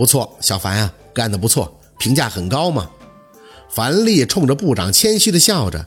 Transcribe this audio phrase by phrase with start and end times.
[0.00, 2.88] 不错，小凡啊，干得不错，评价很高嘛。
[3.68, 5.84] 樊丽冲着部长谦虚地笑着：“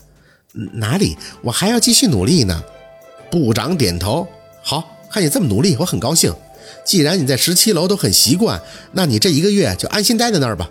[0.73, 2.63] 哪里，我还要继续努力呢。”
[3.31, 4.27] 部长点头
[4.61, 6.31] ：“好，看你这么努力，我很高兴。
[6.85, 10.69] 既然你在十七楼都很习惯，那你这一个月就安心待在那儿吧。”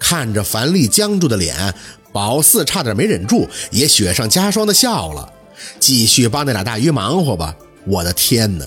[0.00, 1.72] 看着樊丽僵住的脸，
[2.10, 5.32] 宝四差点没忍住，也雪上加霜的笑了
[5.78, 7.54] ：“继续帮那俩大鱼忙活吧。”
[7.86, 8.66] 我的天哪，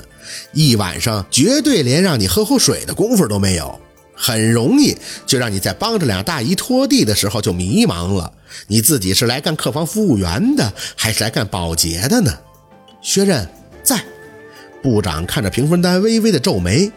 [0.54, 3.80] 一晚上绝对连让你喝口水的功夫都没有。
[4.14, 4.96] 很容易
[5.26, 8.32] 就让你在帮着俩大姨拖地的时候就迷茫了，
[8.68, 12.32] 你自己是来干客房服务员的，还是来干保洁的呢？
[13.02, 13.50] 薛任
[13.82, 14.00] 在，
[14.84, 16.92] 部长看着评分单微微的皱眉。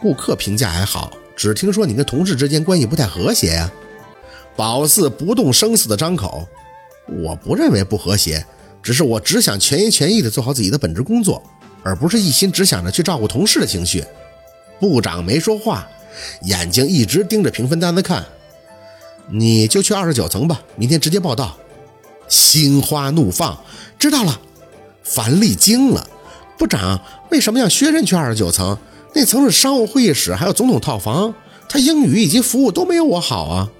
[0.00, 3.70] 顾客评价还好，只听说你跟同事之间关系不太和谐呀。
[4.56, 6.44] 宝四不动声色的张口，
[7.22, 8.44] 我不认为不和谐，
[8.82, 11.40] 只是我只想全心全意的做好自己的本职工作，
[11.82, 14.04] 而不是一心只想着去照顾同事的情绪。
[14.80, 15.88] 部长没说话。
[16.42, 18.26] 眼睛一直盯着评分单子看，
[19.28, 21.56] 你就去二十九层吧，明天直接报道。
[22.26, 23.56] 心花怒放，
[23.96, 24.40] 知道了。
[25.04, 26.08] 樊丽惊了，
[26.58, 28.76] 部长为什么要薛任去二十九层？
[29.14, 31.32] 那层是商务会议室，还有总统套房，
[31.68, 33.70] 他英语以及服务都没有我好啊。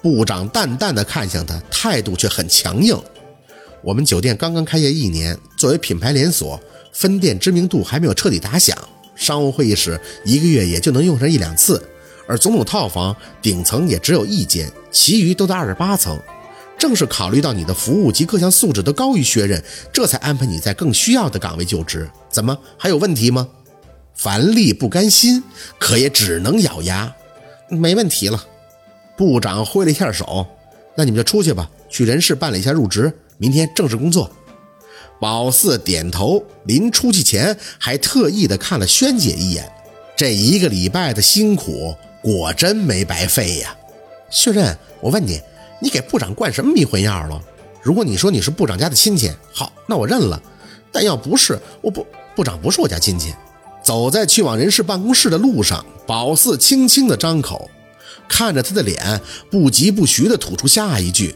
[0.00, 2.96] 部长淡淡的看向他，态度却很强硬。
[3.82, 6.60] 我们酒店刚刚开业一年，作为品牌连锁，
[6.92, 8.76] 分店知名度还没有彻底打响。
[9.16, 11.82] 商务会议室一个月也就能用上一两次，
[12.26, 16.18] 而总统套房顶层也只有一间，其余都在二十八层。
[16.78, 22.10] 正是考虑到你的服务及各项素质都高于薛任，这才安排你在更需要的岗位就职。
[22.30, 23.46] 怎么还有问题吗？
[24.14, 25.42] 樊丽不甘心，
[25.78, 27.14] 可也只能咬牙，
[27.68, 28.42] 没问题了。
[29.18, 30.46] 部长挥了一下手，
[30.94, 34.30] 那你们就出去吧，去人事办理一下入职，明天正式工作。
[35.20, 39.70] 宝四点头，临出去前还特意的看了萱姐一眼。
[40.16, 43.76] 这一个礼拜的辛苦果真没白费呀。
[44.30, 45.38] 薛任，我问你，
[45.78, 47.38] 你给部长灌什么迷魂药了？
[47.82, 50.40] 如果你说你是部长家的亲戚，好，那我认了。
[50.90, 53.34] 但要不是，我不，部长不是我家亲戚。
[53.82, 57.70] 走在去往人事办公室的路上，宝四轻轻的张口，
[58.26, 59.20] 看着他的脸，
[59.50, 61.34] 不疾不徐的吐出下一句：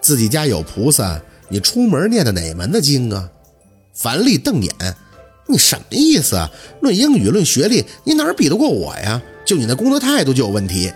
[0.00, 1.18] 自己家有菩萨。
[1.48, 3.30] 你出门念的哪门的经啊？
[3.92, 4.72] 樊丽瞪眼，
[5.46, 6.50] 你什么意思啊？
[6.80, 9.20] 论英语，论学历，你哪儿比得过我呀？
[9.44, 10.92] 就你那工作态度就有问题。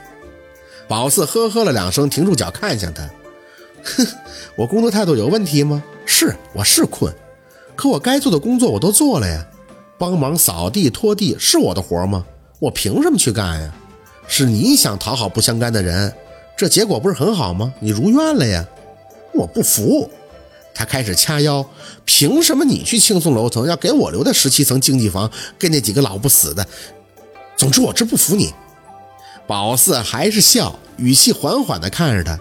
[0.86, 3.08] 宝四呵呵了两声，停住脚看向他，
[3.82, 4.06] 哼，
[4.56, 5.82] 我工作态度有问题吗？
[6.04, 7.12] 是，我是困，
[7.74, 9.46] 可我该做的工作我都做了呀。
[9.98, 12.26] 帮忙扫地拖地是我的活吗？
[12.58, 13.72] 我凭什么去干呀？
[14.28, 16.12] 是你想讨好不相干的人，
[16.56, 17.72] 这结果不是很好吗？
[17.80, 18.68] 你如愿了呀。
[19.32, 20.10] 我不服。
[20.74, 21.64] 他开始掐腰，
[22.04, 26.66] 凭什么你去轻松楼层，要给我留在十七层经济房，跟那几个老不死的？
[27.56, 28.52] 总之，我这不服你。
[29.46, 32.38] 宝四还是笑，语气缓缓地看着他：“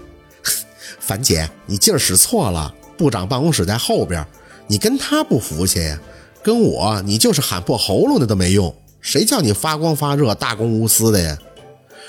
[0.99, 2.73] 樊姐，你劲儿使错了。
[2.97, 4.25] 部长办公室在后边，
[4.67, 5.99] 你跟他不服气呀？
[6.43, 8.73] 跟我，你就是喊破喉咙的都没用。
[9.01, 11.37] 谁叫你发光发热、大公无私的呀？”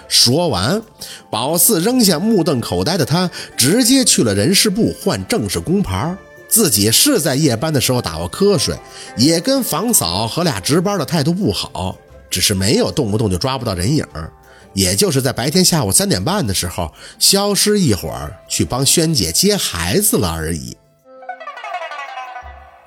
[0.09, 0.83] 说完，
[1.31, 6.17] 宝四扔下目瞪口呆的他，直接去了人事部换正式工牌。
[6.49, 8.79] 自己是在夜班的时候打过瞌睡，
[9.17, 11.97] 也跟房嫂和俩值班的态度不好，
[12.29, 14.07] 只是没有动不动就抓不到人影
[14.75, 20.77] 也就是在白天下午三点半的时候消失一会儿，去帮萱姐接孩子了而已。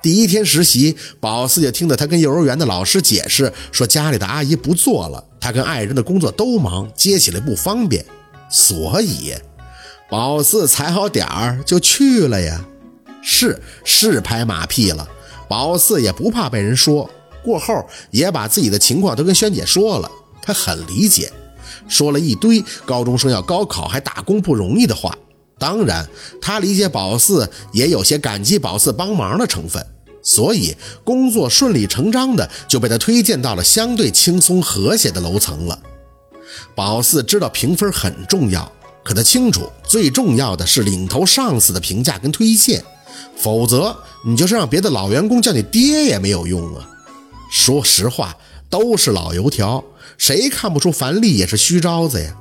[0.06, 8.06] 第一天实习，宝四就听到他跟幼儿园的老师解释说，家里的阿姨不做了，他跟爱人的工作都忙，接起来不方便，
[8.48, 9.34] 所以
[10.08, 12.64] 宝四踩好点儿就去了呀。
[13.20, 15.08] 是是拍马屁了，
[15.48, 17.10] 宝四也不怕被人说。
[17.42, 20.08] 过后也把自己的情况都跟萱姐说了，
[20.40, 21.32] 她很理解，
[21.88, 25.12] 说了一堆高中生要高考还打工不容易的话。
[25.58, 26.08] 当然，
[26.40, 29.84] 他理解宝四，也有些感激宝四帮忙的成分。
[30.26, 35.78] 所以工作顺理成章的就被他推荐到了相对轻松和谐的楼层了。
[36.74, 38.70] 宝四知道评分很重要，
[39.04, 42.82] 可他清楚最重要的是领头上司的评价跟推荐，
[43.36, 43.96] 否则
[44.26, 46.84] 你就是让别的老员工叫你爹也没有用啊。
[47.52, 48.36] 说实话，
[48.68, 49.84] 都是老油条，
[50.18, 52.34] 谁看不出樊丽也是虚招子呀？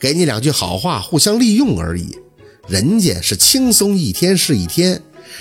[0.00, 2.18] 给你两句好话，互相利用而已。
[2.66, 5.00] 人家是轻松一天是一天。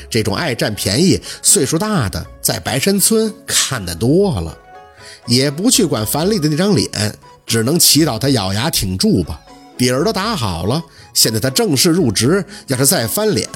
[0.10, 4.58] 这种爱占便宜、岁数大的，在白山村看得多了，
[5.26, 6.90] 也不去管樊丽的那张脸，
[7.46, 9.40] 只能祈祷他咬牙挺住吧。
[9.78, 13.48] 底儿都打好了，现在他正式入职，要是再翻脸，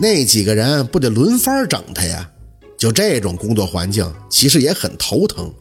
[0.00, 2.30] 那几个人不得轮番整他呀？
[2.78, 5.52] 就这种工作环境，其实也很头疼。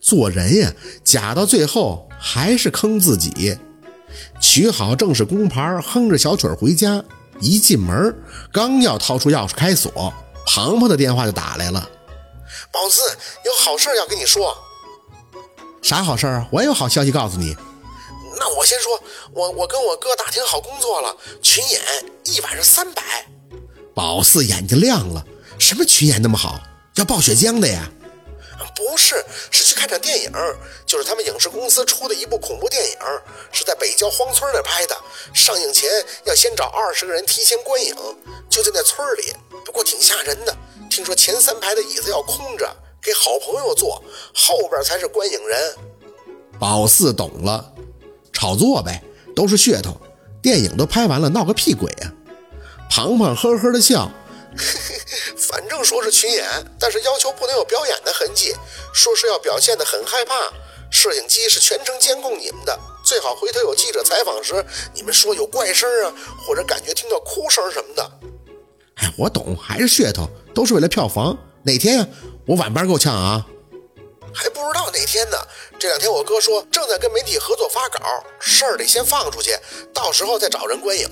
[0.00, 0.72] 做人呀，
[1.04, 3.56] 假到最后还是坑自己。
[4.40, 7.04] 取好正式工牌，哼着小曲回家。
[7.42, 8.16] 一进门，
[8.52, 10.14] 刚要掏出钥匙开锁，
[10.46, 11.90] 庞庞的电话就打来了。
[12.70, 13.02] 宝四，
[13.44, 14.56] 有好事要跟你说。
[15.82, 16.46] 啥好事啊？
[16.52, 17.56] 我也有好消息告诉你。
[18.38, 19.02] 那我先说，
[19.32, 21.80] 我我跟我哥打听好工作了，群演
[22.24, 23.02] 一晚上三百。
[23.94, 25.26] 宝四眼睛亮了，
[25.58, 26.60] 什么群演那么好？
[26.94, 27.90] 要爆血浆的呀？
[28.82, 30.32] 不是，是去看场电影，
[30.84, 32.98] 就是他们影视公司出的一部恐怖电影，
[33.52, 34.96] 是在北郊荒村那拍的。
[35.32, 35.88] 上映前
[36.24, 37.94] 要先找二十个人提前观影，
[38.50, 39.32] 就在那村里。
[39.64, 40.56] 不过挺吓人的，
[40.90, 42.68] 听说前三排的椅子要空着，
[43.00, 44.02] 给好朋友坐，
[44.34, 45.76] 后边才是观影人。
[46.58, 47.72] 宝四懂了，
[48.32, 49.02] 炒作呗，
[49.36, 49.96] 都是噱头。
[50.42, 52.12] 电影都拍完了，闹个屁鬼啊！
[52.90, 54.10] 庞庞呵呵的笑。
[55.36, 56.46] 反正说是群演，
[56.78, 58.54] 但是要求不能有表演的痕迹，
[58.92, 60.52] 说是要表现的很害怕。
[60.90, 66.12] 摄影机是全程监控你们的，最好回头有记者采访时，你们说有怪声啊，
[66.46, 68.10] 或者感觉听到哭声什么的。
[68.96, 71.36] 哎，我懂，还是噱头，都是为了票房。
[71.62, 72.06] 哪天呀？
[72.46, 73.46] 我晚班够呛啊。
[74.34, 75.36] 还不知道哪天呢。
[75.78, 78.00] 这两天我哥说正在跟媒体合作发稿，
[78.38, 79.56] 事儿得先放出去，
[79.94, 81.08] 到时候再找人观影。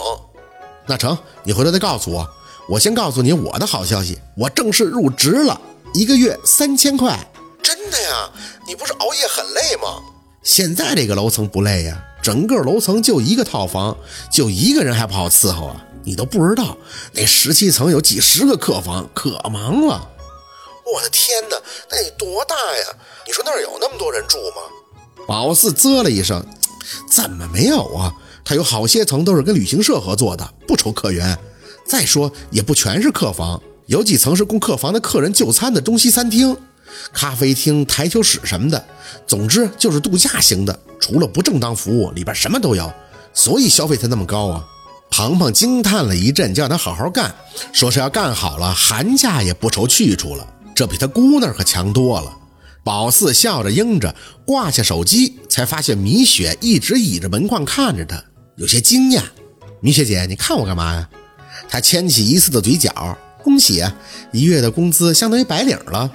[0.87, 2.29] 那成，你回头再告诉我。
[2.71, 5.61] 我先告诉你我的好消息，我正式入职了，
[5.93, 7.19] 一个月三千块，
[7.61, 8.31] 真的呀？
[8.65, 10.01] 你不是熬夜很累吗？
[10.45, 13.97] 现在这个楼层不累呀，整个楼层就一个套房，
[14.31, 15.85] 就一个人还不好伺候啊？
[16.05, 16.77] 你都不知道，
[17.13, 20.09] 那十七层有几十个客房，可忙了。
[20.95, 21.57] 我的天哪，
[21.91, 22.85] 那得多大呀？
[23.27, 25.27] 你说那儿有那么多人住吗？
[25.27, 26.47] 宝四啧了一声，
[27.11, 28.15] 怎么没有啊？
[28.45, 31.37] 他有好些层都是跟旅行社合作的，不愁客源。
[31.91, 36.57] 再说也不全是客房，有几层是供客房的客人就餐的中西餐厅、
[37.13, 38.87] 咖啡厅、台球室什么的。
[39.27, 42.89] 总之就是度假型的，除了不正当服务，里边什么都有，
[43.35, 44.65] 所以消费才那么高啊！
[45.11, 47.35] 庞庞惊叹了一阵，叫他好好干，
[47.73, 50.47] 说是要干好了，寒假也不愁去处了。
[50.77, 52.33] 这比他姑那儿可强多了。
[52.85, 54.15] 宝四笑着应着，
[54.47, 58.23] 挂下手机，才发现米雪一直倚着门框看着他，
[58.55, 59.25] 有些惊讶。
[59.81, 61.09] 米雪姐，你看我干嘛呀？
[61.69, 63.95] 他牵起一次的嘴角，恭喜啊，
[64.33, 66.11] 一月的工资相当于白领了。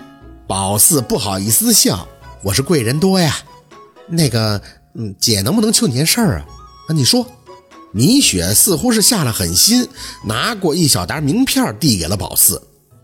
[0.47, 2.07] 宝四不好意思笑，
[2.44, 3.36] 我是贵人多呀。
[4.07, 4.62] 那个，
[4.94, 6.45] 嗯，姐能不能求你件事儿啊？
[6.89, 7.25] 啊，你说。
[7.92, 9.88] 米雪似乎是下了狠心，
[10.25, 12.62] 拿过一小沓名片递给了宝四，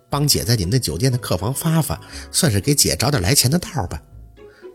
[0.10, 1.98] 帮姐在你们那酒店的客房发发，
[2.30, 4.02] 算是给姐找点来钱的道吧。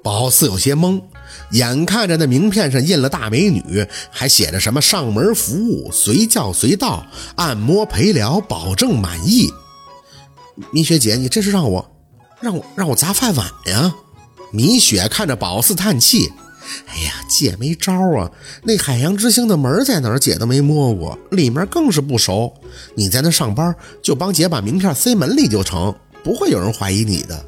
[0.06, 1.02] 宝四有些懵，
[1.50, 7.04] 眼看着那名片上印了大美女，还写着什么上门服务、随叫随到、
[7.34, 9.50] 按摩陪聊，保证满意。
[10.70, 11.90] 米雪姐，你这是让我，
[12.40, 13.92] 让我让我砸饭碗呀？
[14.52, 16.30] 米雪看着宝四叹气
[16.86, 18.30] ：“哎呀，姐没招啊！
[18.62, 22.54] 那海洋之星的门在哪儿，姐都没摸过，里面更是不熟。
[22.94, 25.92] 你在那上班，就帮姐把名片塞门里就成，
[26.22, 27.44] 不会有人怀疑你的。”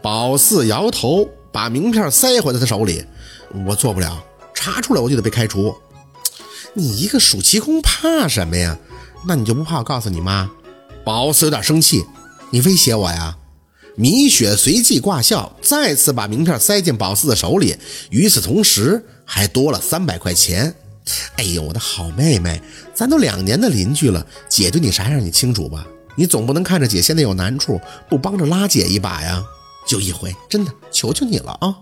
[0.00, 1.28] 宝四摇头。
[1.52, 3.04] 把名片塞回了他手里，
[3.66, 4.22] 我做不了，
[4.54, 5.74] 查出来我就得被开除。
[6.74, 8.78] 你一个暑期工怕什么呀？
[9.26, 10.50] 那你就不怕我告诉你妈？
[11.04, 12.04] 宝四有点生气，
[12.50, 13.36] 你威胁我呀？
[13.96, 17.76] 米雪随即挂笑，再次把名片塞进宝四的手里，
[18.10, 20.72] 与此同时还多了三百块钱。
[21.36, 22.62] 哎呦，我的好妹妹，
[22.94, 25.84] 咱都两年的邻居了，姐对你啥样你清楚吧？
[26.14, 29.42] 你总不能看着姐现在有难处，不帮着拉姐一把呀？
[29.88, 31.74] 就一回，真的，求求你了啊！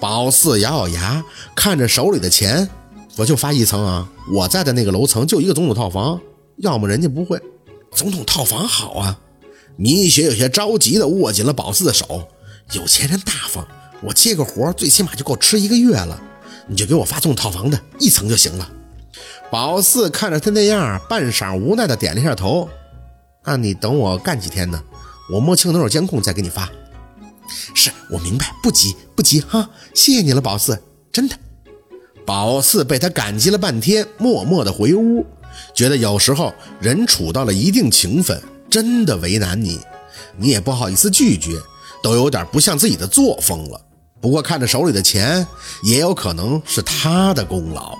[0.00, 1.24] 宝四咬咬牙，
[1.54, 2.68] 看着手里的钱，
[3.16, 4.10] 我就发一层啊！
[4.28, 6.20] 我在的那个楼层就一个总统套房，
[6.56, 7.40] 要么人家不会。
[7.92, 9.20] 总统套房好啊！
[9.76, 12.28] 米雪有些着急的握紧了宝四的手。
[12.72, 13.64] 有钱人大方，
[14.02, 16.20] 我接个活最起码就够吃一个月了，
[16.66, 18.68] 你就给我发总统套房的一层就行了。
[19.48, 22.68] 宝四看着他那样，半晌无奈的点了一下头。
[23.44, 24.82] 那你等我干几天呢？
[25.32, 26.68] 我摸清哪有监控再给你发。
[27.74, 31.36] 是我明白，不急不急哈，谢谢你了，宝四，真的。
[32.24, 35.26] 宝四被他感激了半天，默默的回屋，
[35.74, 38.40] 觉得有时候人处到了一定情分，
[38.70, 39.80] 真的为难你，
[40.36, 41.50] 你也不好意思拒绝，
[42.02, 43.80] 都有点不像自己的作风了。
[44.20, 45.44] 不过看着手里的钱，
[45.82, 47.98] 也有可能是他的功劳。